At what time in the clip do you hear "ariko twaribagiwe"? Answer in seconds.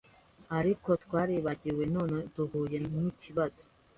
0.57-1.83